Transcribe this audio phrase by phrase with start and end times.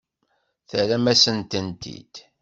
[0.69, 2.13] Terram-asent-tent-id.